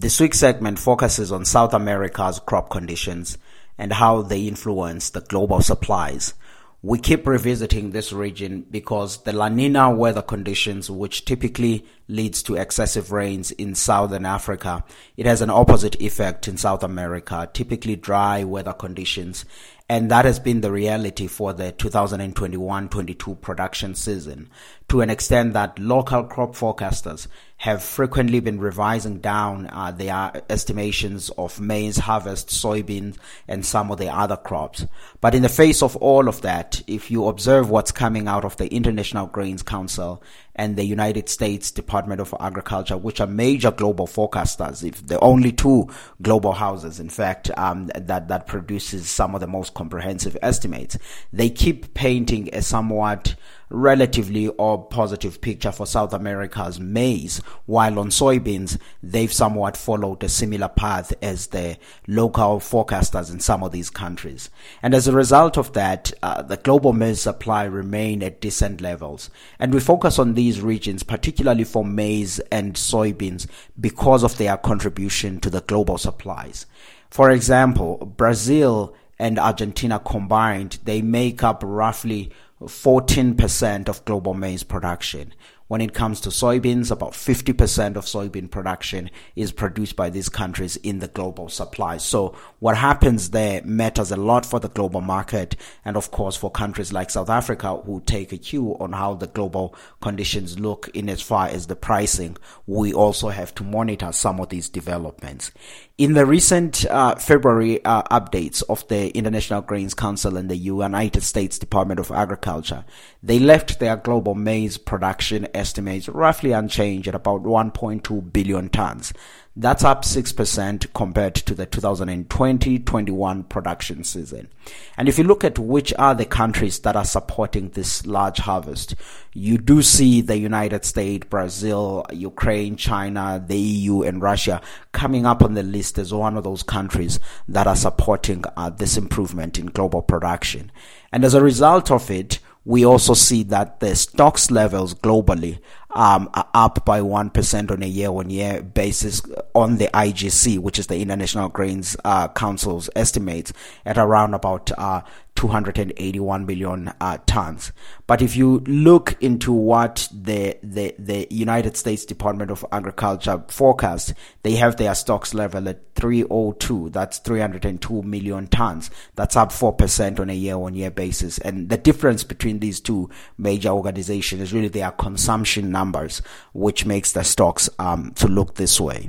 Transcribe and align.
This 0.00 0.20
week's 0.20 0.38
segment 0.38 0.78
focuses 0.78 1.32
on 1.32 1.44
South 1.44 1.74
America's 1.74 2.38
crop 2.38 2.70
conditions 2.70 3.36
and 3.76 3.92
how 3.92 4.22
they 4.22 4.42
influence 4.42 5.10
the 5.10 5.22
global 5.22 5.60
supplies. 5.60 6.34
We 6.82 7.00
keep 7.00 7.26
revisiting 7.26 7.90
this 7.90 8.12
region 8.12 8.64
because 8.70 9.24
the 9.24 9.32
La 9.32 9.48
Nina 9.48 9.90
weather 9.90 10.22
conditions, 10.22 10.88
which 10.88 11.24
typically 11.24 11.84
leads 12.08 12.42
to 12.42 12.56
excessive 12.56 13.12
rains 13.12 13.50
in 13.52 13.74
southern 13.74 14.26
Africa, 14.26 14.82
it 15.16 15.26
has 15.26 15.42
an 15.42 15.50
opposite 15.50 16.00
effect 16.00 16.48
in 16.48 16.56
South 16.56 16.82
America, 16.82 17.48
typically 17.52 17.96
dry 17.96 18.44
weather 18.44 18.72
conditions. 18.72 19.44
And 19.90 20.10
that 20.10 20.26
has 20.26 20.38
been 20.38 20.60
the 20.60 20.70
reality 20.70 21.26
for 21.26 21.54
the 21.54 21.72
2021-22 21.72 23.40
production 23.40 23.94
season 23.94 24.50
to 24.88 25.00
an 25.00 25.08
extent 25.08 25.54
that 25.54 25.78
local 25.78 26.24
crop 26.24 26.54
forecasters 26.54 27.26
have 27.58 27.82
frequently 27.82 28.38
been 28.40 28.60
revising 28.60 29.18
down 29.18 29.66
uh, 29.72 29.90
their 29.90 30.42
estimations 30.50 31.30
of 31.30 31.58
maize 31.58 31.96
harvest, 31.96 32.48
soybeans, 32.48 33.16
and 33.48 33.64
some 33.64 33.90
of 33.90 33.98
the 33.98 34.08
other 34.08 34.36
crops. 34.36 34.86
But 35.20 35.34
in 35.34 35.42
the 35.42 35.48
face 35.48 35.82
of 35.82 35.96
all 35.96 36.28
of 36.28 36.42
that, 36.42 36.82
if 36.86 37.10
you 37.10 37.26
observe 37.26 37.68
what's 37.70 37.90
coming 37.90 38.28
out 38.28 38.44
of 38.44 38.56
the 38.58 38.72
International 38.72 39.26
Grains 39.26 39.62
Council 39.62 40.22
and 40.58 40.76
the 40.76 40.84
United 40.84 41.28
States 41.28 41.70
Department 41.70 42.20
of 42.20 42.34
Agriculture, 42.40 42.98
which 42.98 43.20
are 43.20 43.26
major 43.26 43.70
global 43.70 44.08
forecasters, 44.08 44.86
if 44.86 45.06
the 45.06 45.18
only 45.20 45.52
two 45.52 45.88
global 46.20 46.52
houses, 46.52 46.98
in 46.98 47.08
fact, 47.08 47.50
um, 47.56 47.86
that 47.94 48.26
that 48.28 48.46
produces 48.48 49.08
some 49.08 49.34
of 49.34 49.40
the 49.40 49.46
most 49.46 49.72
comprehensive 49.74 50.36
estimates, 50.42 50.98
they 51.32 51.48
keep 51.48 51.94
painting 51.94 52.50
a 52.52 52.60
somewhat 52.60 53.36
relatively 53.70 54.48
or 54.48 54.86
positive 54.86 55.40
picture 55.40 55.72
for 55.72 55.86
South 55.86 56.12
America's 56.12 56.80
maize, 56.80 57.38
while 57.66 57.98
on 57.98 58.08
soybeans, 58.08 58.78
they've 59.02 59.32
somewhat 59.32 59.76
followed 59.76 60.22
a 60.22 60.28
similar 60.28 60.68
path 60.68 61.12
as 61.22 61.48
the 61.48 61.76
local 62.06 62.58
forecasters 62.58 63.30
in 63.30 63.40
some 63.40 63.62
of 63.62 63.72
these 63.72 63.90
countries. 63.90 64.50
And 64.82 64.94
as 64.94 65.06
a 65.06 65.12
result 65.12 65.56
of 65.56 65.72
that, 65.74 66.12
uh, 66.22 66.42
the 66.42 66.56
global 66.56 66.92
maize 66.92 67.20
supply 67.20 67.64
remain 67.64 68.22
at 68.22 68.40
decent 68.40 68.80
levels. 68.80 69.30
And 69.58 69.72
we 69.72 69.80
focus 69.80 70.18
on 70.18 70.34
these 70.34 70.60
regions, 70.60 71.02
particularly 71.02 71.64
for 71.64 71.84
maize 71.84 72.38
and 72.50 72.74
soybeans, 72.74 73.46
because 73.78 74.22
of 74.22 74.38
their 74.38 74.56
contribution 74.56 75.40
to 75.40 75.50
the 75.50 75.60
global 75.60 75.98
supplies. 75.98 76.66
For 77.10 77.30
example, 77.30 77.96
Brazil 78.16 78.94
and 79.18 79.38
Argentina 79.38 79.98
combined, 79.98 80.78
they 80.84 81.02
make 81.02 81.42
up 81.42 81.62
roughly 81.64 82.30
14% 82.62 83.88
of 83.88 84.04
global 84.04 84.34
maize 84.34 84.62
production. 84.62 85.32
When 85.68 85.82
it 85.82 85.92
comes 85.92 86.20
to 86.22 86.30
soybeans, 86.30 86.90
about 86.90 87.12
50% 87.12 87.96
of 87.96 88.06
soybean 88.06 88.50
production 88.50 89.10
is 89.36 89.52
produced 89.52 89.96
by 89.96 90.08
these 90.08 90.30
countries 90.30 90.76
in 90.76 90.98
the 90.98 91.08
global 91.08 91.50
supply. 91.50 91.98
So 91.98 92.34
what 92.58 92.76
happens 92.76 93.30
there 93.30 93.62
matters 93.64 94.10
a 94.10 94.16
lot 94.16 94.46
for 94.46 94.60
the 94.60 94.70
global 94.70 95.02
market 95.02 95.56
and 95.84 95.96
of 95.96 96.10
course 96.10 96.36
for 96.36 96.50
countries 96.50 96.90
like 96.90 97.10
South 97.10 97.28
Africa 97.28 97.76
who 97.84 98.00
take 98.06 98.32
a 98.32 98.38
cue 98.38 98.78
on 98.80 98.92
how 98.92 99.14
the 99.14 99.26
global 99.26 99.74
conditions 100.00 100.58
look 100.58 100.88
in 100.94 101.10
as 101.10 101.20
far 101.20 101.48
as 101.48 101.66
the 101.66 101.76
pricing. 101.76 102.38
We 102.66 102.94
also 102.94 103.28
have 103.28 103.54
to 103.56 103.62
monitor 103.62 104.10
some 104.12 104.40
of 104.40 104.48
these 104.48 104.70
developments. 104.70 105.52
In 105.98 106.14
the 106.14 106.24
recent 106.24 106.86
uh, 106.86 107.16
February 107.16 107.84
uh, 107.84 108.04
updates 108.04 108.62
of 108.68 108.86
the 108.86 109.10
International 109.18 109.60
Grains 109.60 109.94
Council 109.94 110.36
and 110.36 110.48
the 110.48 110.56
United 110.56 111.24
States 111.24 111.58
Department 111.58 111.98
of 111.98 112.12
Agriculture, 112.12 112.84
they 113.22 113.40
left 113.40 113.80
their 113.80 113.96
global 113.96 114.36
maize 114.36 114.78
production 114.78 115.48
estimates 115.58 116.08
roughly 116.08 116.52
unchanged 116.52 117.08
at 117.08 117.14
about 117.14 117.42
1.2 117.42 118.32
billion 118.32 118.68
tons. 118.68 119.12
That's 119.60 119.82
up 119.82 120.04
6% 120.04 120.92
compared 120.94 121.34
to 121.34 121.52
the 121.52 121.66
2020-21 121.66 123.48
production 123.48 124.04
season. 124.04 124.50
And 124.96 125.08
if 125.08 125.18
you 125.18 125.24
look 125.24 125.42
at 125.42 125.58
which 125.58 125.92
are 125.98 126.14
the 126.14 126.26
countries 126.26 126.78
that 126.80 126.94
are 126.94 127.04
supporting 127.04 127.70
this 127.70 128.06
large 128.06 128.38
harvest, 128.38 128.94
you 129.34 129.58
do 129.58 129.82
see 129.82 130.20
the 130.20 130.38
United 130.38 130.84
States, 130.84 131.26
Brazil, 131.28 132.06
Ukraine, 132.12 132.76
China, 132.76 133.44
the 133.44 133.58
EU, 133.58 134.02
and 134.02 134.22
Russia 134.22 134.62
coming 134.92 135.26
up 135.26 135.42
on 135.42 135.54
the 135.54 135.64
list 135.64 135.98
as 135.98 136.14
one 136.14 136.36
of 136.36 136.44
those 136.44 136.62
countries 136.62 137.18
that 137.48 137.66
are 137.66 137.74
supporting 137.74 138.44
uh, 138.56 138.70
this 138.70 138.96
improvement 138.96 139.58
in 139.58 139.66
global 139.66 140.02
production. 140.02 140.70
And 141.10 141.24
as 141.24 141.34
a 141.34 141.42
result 141.42 141.90
of 141.90 142.12
it, 142.12 142.38
we 142.68 142.84
also 142.84 143.14
see 143.14 143.44
that 143.44 143.80
the 143.80 143.96
stocks 143.96 144.50
levels 144.50 144.92
globally 144.92 145.58
um, 145.94 146.28
are 146.34 146.50
up 146.52 146.84
by 146.84 147.00
1% 147.00 147.70
on 147.70 147.82
a 147.82 147.86
year 147.86 148.10
on 148.10 148.28
year 148.28 148.62
basis 148.62 149.22
on 149.54 149.78
the 149.78 149.88
IGC, 149.94 150.58
which 150.58 150.78
is 150.78 150.86
the 150.86 150.98
International 150.98 151.48
Grains 151.48 151.96
uh, 152.04 152.28
Council's 152.28 152.90
estimates 152.94 153.54
at 153.86 153.96
around 153.96 154.34
about 154.34 154.70
uh, 154.76 155.00
281 155.38 156.46
million 156.46 156.92
uh, 157.00 157.16
tons. 157.26 157.70
But 158.08 158.20
if 158.22 158.34
you 158.34 158.58
look 158.66 159.16
into 159.22 159.52
what 159.52 160.08
the, 160.12 160.58
the, 160.64 160.96
the 160.98 161.28
United 161.30 161.76
States 161.76 162.04
Department 162.04 162.50
of 162.50 162.66
Agriculture 162.72 163.44
forecast, 163.46 164.14
they 164.42 164.56
have 164.56 164.78
their 164.78 164.96
stocks 164.96 165.34
level 165.34 165.68
at 165.68 165.94
302. 165.94 166.90
That's 166.90 167.18
302 167.18 168.02
million 168.02 168.48
tons. 168.48 168.90
That's 169.14 169.36
up 169.36 169.50
4% 169.50 170.18
on 170.18 170.28
a 170.28 170.34
year 170.34 170.56
on 170.56 170.74
year 170.74 170.90
basis. 170.90 171.38
And 171.38 171.68
the 171.68 171.78
difference 171.78 172.24
between 172.24 172.58
these 172.58 172.80
two 172.80 173.08
major 173.38 173.68
organizations 173.68 174.42
is 174.42 174.52
really 174.52 174.66
their 174.66 174.90
consumption 174.90 175.70
numbers, 175.70 176.20
which 176.52 176.84
makes 176.84 177.12
the 177.12 177.22
stocks 177.22 177.70
um, 177.78 178.10
to 178.16 178.26
look 178.26 178.56
this 178.56 178.80
way. 178.80 179.08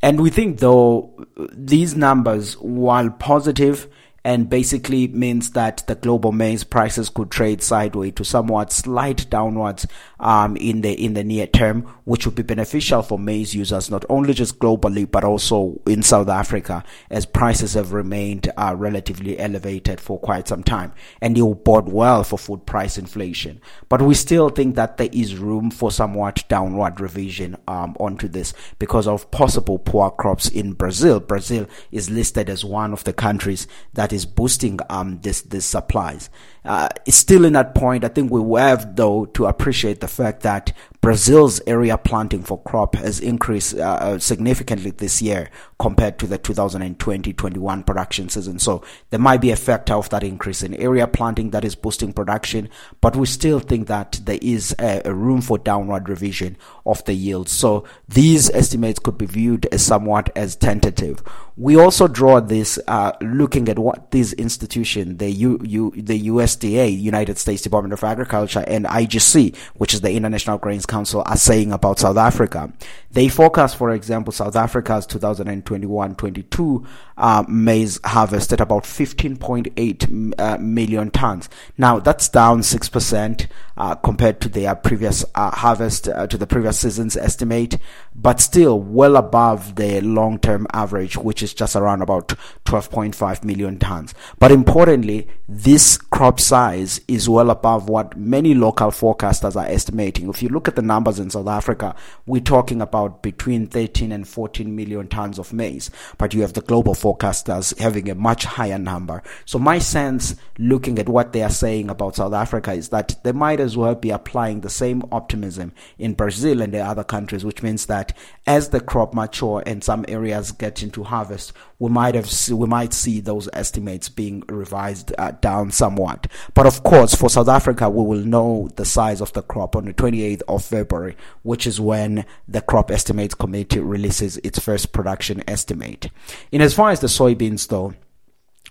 And 0.00 0.22
we 0.22 0.30
think 0.30 0.60
though 0.60 1.26
these 1.52 1.94
numbers, 1.94 2.54
while 2.54 3.10
positive, 3.10 3.88
and 4.26 4.50
basically 4.50 5.06
means 5.06 5.52
that 5.52 5.86
the 5.86 5.94
global 5.94 6.32
maize 6.32 6.64
prices 6.64 7.08
could 7.08 7.30
trade 7.30 7.62
sideways 7.62 8.12
to 8.12 8.24
somewhat 8.24 8.72
slight 8.72 9.30
downwards 9.30 9.86
um, 10.18 10.56
in 10.56 10.80
the 10.80 10.92
in 10.92 11.14
the 11.14 11.22
near 11.22 11.46
term, 11.46 11.82
which 12.02 12.26
would 12.26 12.34
be 12.34 12.42
beneficial 12.42 13.02
for 13.02 13.20
maize 13.20 13.54
users 13.54 13.88
not 13.88 14.04
only 14.08 14.34
just 14.34 14.58
globally 14.58 15.08
but 15.08 15.22
also 15.22 15.80
in 15.86 16.02
South 16.02 16.28
Africa, 16.28 16.82
as 17.08 17.24
prices 17.24 17.74
have 17.74 17.92
remained 17.92 18.50
uh, 18.56 18.74
relatively 18.76 19.38
elevated 19.38 20.00
for 20.00 20.18
quite 20.18 20.48
some 20.48 20.64
time, 20.64 20.92
and 21.20 21.38
it 21.38 21.42
will 21.42 21.54
bode 21.54 21.88
well 21.88 22.24
for 22.24 22.36
food 22.36 22.66
price 22.66 22.98
inflation. 22.98 23.60
But 23.88 24.02
we 24.02 24.14
still 24.14 24.48
think 24.48 24.74
that 24.74 24.96
there 24.96 25.10
is 25.12 25.36
room 25.36 25.70
for 25.70 25.92
somewhat 25.92 26.42
downward 26.48 27.00
revision 27.00 27.56
um, 27.68 27.96
onto 28.00 28.26
this 28.26 28.54
because 28.80 29.06
of 29.06 29.30
possible 29.30 29.78
poor 29.78 30.10
crops 30.10 30.48
in 30.48 30.72
Brazil. 30.72 31.20
Brazil 31.20 31.68
is 31.92 32.10
listed 32.10 32.50
as 32.50 32.64
one 32.64 32.92
of 32.92 33.04
the 33.04 33.12
countries 33.12 33.68
that 33.92 34.15
is 34.16 34.26
boosting 34.26 34.80
um 34.90 35.20
this 35.20 35.42
this 35.42 35.64
supplies. 35.64 36.28
Uh, 36.64 36.88
it's 37.04 37.16
still 37.16 37.44
in 37.44 37.52
that 37.52 37.74
point. 37.76 38.04
I 38.04 38.08
think 38.08 38.32
we 38.32 38.60
have 38.60 38.96
though 38.96 39.26
to 39.26 39.46
appreciate 39.46 40.00
the 40.00 40.08
fact 40.08 40.42
that 40.42 40.72
Brazil's 41.06 41.60
area 41.68 41.96
planting 41.96 42.42
for 42.42 42.60
crop 42.62 42.96
has 42.96 43.20
increased 43.20 43.78
uh, 43.78 43.82
uh 43.82 44.18
significantly 44.18 44.90
this 44.90 45.22
year 45.22 45.48
compared 45.78 46.18
to 46.18 46.26
the 46.26 46.36
2020-21 46.36 47.86
production 47.86 48.28
season. 48.28 48.58
So 48.58 48.82
there 49.10 49.20
might 49.20 49.40
be 49.40 49.52
a 49.52 49.56
factor 49.56 49.94
of 49.94 50.08
that 50.08 50.24
increase 50.24 50.64
in 50.64 50.74
area 50.74 51.06
planting 51.06 51.50
that 51.50 51.64
is 51.64 51.76
boosting 51.76 52.12
production, 52.12 52.68
but 53.00 53.14
we 53.14 53.26
still 53.26 53.60
think 53.60 53.86
that 53.86 54.20
there 54.24 54.40
is 54.42 54.74
a, 54.80 55.02
a 55.04 55.14
room 55.14 55.42
for 55.42 55.58
downward 55.58 56.08
revision 56.08 56.56
of 56.84 57.04
the 57.04 57.14
yields. 57.14 57.52
So 57.52 57.84
these 58.08 58.50
estimates 58.50 58.98
could 58.98 59.16
be 59.16 59.26
viewed 59.26 59.66
as 59.66 59.84
somewhat 59.84 60.30
as 60.34 60.56
tentative. 60.56 61.22
We 61.58 61.76
also 61.76 62.06
draw 62.06 62.40
this 62.40 62.78
uh, 62.86 63.12
looking 63.20 63.68
at 63.68 63.78
what 63.78 64.10
these 64.10 64.32
institutions, 64.34 65.18
the 65.18 65.30
U, 65.30 65.58
U, 65.62 65.92
the 65.96 66.28
USDA, 66.28 67.00
United 67.00 67.38
States 67.38 67.62
Department 67.62 67.94
of 67.94 68.04
Agriculture, 68.04 68.64
and 68.66 68.84
IGC, 68.84 69.56
which 69.74 69.94
is 69.94 70.02
the 70.02 70.12
International 70.12 70.58
Grains 70.58 70.84
Council, 70.84 70.95
are 71.04 71.36
saying 71.36 71.72
about 71.72 71.98
South 71.98 72.16
Africa. 72.16 72.72
They 73.16 73.28
forecast, 73.28 73.76
for 73.78 73.92
example, 73.92 74.30
South 74.30 74.56
Africa's 74.56 75.06
2021-22 75.06 76.86
uh, 77.16 77.44
maize 77.48 77.98
harvest 78.04 78.52
at 78.52 78.60
about 78.60 78.82
15.8 78.82 80.34
uh, 80.38 80.58
million 80.58 81.10
tons. 81.10 81.48
Now 81.78 81.98
that's 81.98 82.28
down 82.28 82.62
six 82.62 82.90
percent 82.90 83.46
uh, 83.76 83.94
compared 83.94 84.40
to 84.40 84.48
their 84.48 84.74
previous 84.74 85.24
uh, 85.34 85.50
harvest 85.50 86.08
uh, 86.08 86.26
to 86.26 86.36
the 86.38 86.46
previous 86.46 86.80
season's 86.80 87.16
estimate, 87.16 87.78
but 88.14 88.40
still 88.40 88.80
well 88.80 89.16
above 89.16 89.76
the 89.76 90.00
long-term 90.00 90.66
average, 90.72 91.16
which 91.16 91.42
is 91.42 91.54
just 91.54 91.76
around 91.76 92.02
about 92.02 92.28
12.5 92.64 93.44
million 93.44 93.78
tons. 93.78 94.14
But 94.38 94.52
importantly, 94.52 95.28
this 95.48 95.98
crop 95.98 96.40
size 96.40 97.00
is 97.08 97.28
well 97.28 97.50
above 97.50 97.88
what 97.88 98.16
many 98.16 98.54
local 98.54 98.90
forecasters 98.90 99.56
are 99.56 99.66
estimating. 99.66 100.28
If 100.28 100.42
you 100.42 100.48
look 100.48 100.68
at 100.68 100.76
the 100.76 100.82
numbers 100.82 101.18
in 101.18 101.30
South 101.30 101.48
Africa, 101.48 101.94
we're 102.26 102.40
talking 102.40 102.80
about 102.80 103.05
about 103.06 103.22
between 103.22 103.66
13 103.66 104.12
and 104.12 104.26
14 104.26 104.74
million 104.74 105.08
tons 105.08 105.38
of 105.38 105.52
maize, 105.52 105.90
but 106.18 106.34
you 106.34 106.42
have 106.42 106.52
the 106.52 106.60
global 106.60 106.94
forecasters 106.94 107.76
having 107.78 108.08
a 108.10 108.14
much 108.14 108.44
higher 108.44 108.78
number. 108.78 109.22
So 109.44 109.58
my 109.58 109.78
sense, 109.78 110.36
looking 110.58 110.98
at 110.98 111.08
what 111.08 111.32
they 111.32 111.42
are 111.42 111.50
saying 111.50 111.90
about 111.90 112.16
South 112.16 112.34
Africa, 112.34 112.72
is 112.72 112.90
that 112.90 113.22
they 113.22 113.32
might 113.32 113.60
as 113.60 113.76
well 113.76 113.94
be 113.94 114.10
applying 114.10 114.60
the 114.60 114.70
same 114.70 115.02
optimism 115.12 115.72
in 115.98 116.14
Brazil 116.14 116.60
and 116.60 116.72
the 116.72 116.80
other 116.80 117.04
countries, 117.04 117.44
which 117.44 117.62
means 117.62 117.86
that 117.86 118.16
as 118.46 118.70
the 118.70 118.80
crop 118.80 119.14
mature 119.14 119.62
and 119.66 119.82
some 119.82 120.04
areas 120.08 120.52
get 120.52 120.82
into 120.82 121.04
harvest, 121.04 121.52
we 121.78 121.90
might 121.90 122.14
have 122.14 122.30
we 122.50 122.66
might 122.66 122.92
see 122.92 123.20
those 123.20 123.48
estimates 123.52 124.08
being 124.08 124.42
revised 124.48 125.12
uh, 125.18 125.32
down 125.40 125.70
somewhat. 125.70 126.26
But 126.54 126.66
of 126.66 126.82
course, 126.82 127.14
for 127.14 127.28
South 127.28 127.48
Africa, 127.48 127.90
we 127.90 128.04
will 128.04 128.24
know 128.24 128.68
the 128.76 128.84
size 128.84 129.20
of 129.20 129.32
the 129.32 129.42
crop 129.42 129.76
on 129.76 129.84
the 129.84 129.94
28th 129.94 130.42
of 130.48 130.64
February, 130.64 131.16
which 131.42 131.66
is 131.66 131.80
when 131.80 132.24
the 132.48 132.60
crop 132.60 132.90
estimates 132.90 133.34
committee 133.34 133.80
releases 133.80 134.38
its 134.38 134.58
first 134.58 134.92
production 134.92 135.42
estimate. 135.48 136.10
In 136.50 136.62
as 136.62 136.74
far 136.74 136.90
as 136.90 137.00
the 137.00 137.08
soybeans, 137.08 137.68
though 137.68 137.94